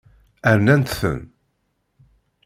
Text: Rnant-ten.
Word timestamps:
Rnant-ten. 0.57 1.19